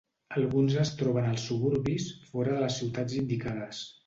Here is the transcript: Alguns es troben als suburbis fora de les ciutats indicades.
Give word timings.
Alguns 0.39 0.77
es 0.83 0.91
troben 1.01 1.27
als 1.33 1.43
suburbis 1.51 2.09
fora 2.31 2.57
de 2.57 2.65
les 2.65 2.79
ciutats 2.83 3.21
indicades. 3.23 3.85